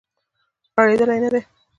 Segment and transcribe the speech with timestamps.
[0.81, 1.41] غړیدلې نه دی